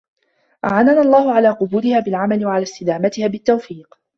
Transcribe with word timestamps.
أَعَانَنَا 0.65 1.01
اللَّهُ 1.01 1.31
عَلَى 1.33 1.49
قَبُولِهَا 1.49 1.99
بِالْعَمَلِ، 1.99 2.45
وَعَلَى 2.45 2.63
اسْتِدَامَتِهَا 2.63 3.27
بِالتَّوْفِيقِ 3.27 3.95